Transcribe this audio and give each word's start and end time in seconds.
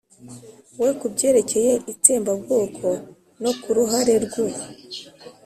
we 0.81 0.89
ku 0.99 1.05
byerekeye 1.13 1.71
itsembabwoko 1.93 2.85
no 3.43 3.51
ku 3.61 3.69
ruhare 3.77 4.15
rw'u 4.25 4.49